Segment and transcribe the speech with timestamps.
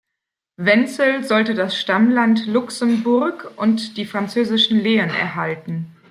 [0.57, 5.95] Wenzel sollte das Stammland Luxemburg und die französischen Lehen erhalten.